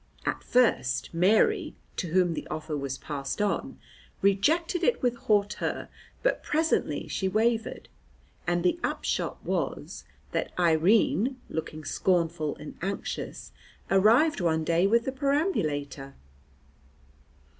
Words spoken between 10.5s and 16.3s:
Irene, looking scornful and anxious, arrived one day with the perambulator.